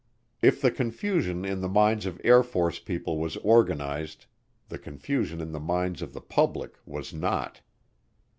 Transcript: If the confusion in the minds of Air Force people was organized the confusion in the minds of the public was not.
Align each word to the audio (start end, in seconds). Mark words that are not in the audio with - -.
If 0.41 0.61
the 0.61 0.71
confusion 0.71 1.45
in 1.45 1.61
the 1.61 1.69
minds 1.69 2.07
of 2.07 2.19
Air 2.23 2.41
Force 2.41 2.79
people 2.79 3.19
was 3.19 3.37
organized 3.37 4.25
the 4.67 4.79
confusion 4.79 5.39
in 5.39 5.51
the 5.51 5.59
minds 5.59 6.01
of 6.01 6.11
the 6.13 6.21
public 6.21 6.73
was 6.87 7.13
not. 7.13 7.61